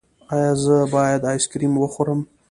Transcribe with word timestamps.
ایا 0.33 0.51
زه 0.63 0.75
باید 0.93 1.21
آیسکریم 1.31 1.73
وخورم؟ 1.77 2.21